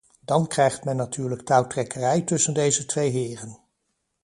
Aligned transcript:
Dan 0.25 0.47
krijgt 0.47 0.83
men 0.83 0.95
natuurlijk 0.95 1.41
touwtrekkerij 1.41 2.21
tussen 2.21 2.53
deze 2.53 2.85
twee 2.85 3.09
heren. 3.09 3.57